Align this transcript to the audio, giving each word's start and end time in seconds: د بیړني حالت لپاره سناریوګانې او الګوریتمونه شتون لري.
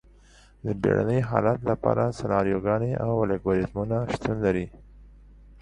د 0.65 0.67
بیړني 0.81 1.19
حالت 1.29 1.59
لپاره 1.71 2.15
سناریوګانې 2.19 2.91
او 3.05 3.11
الګوریتمونه 3.25 3.97
شتون 4.13 4.37
لري. 4.45 4.65